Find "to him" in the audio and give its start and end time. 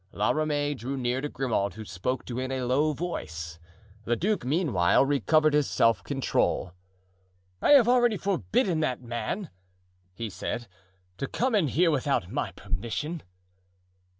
2.25-2.49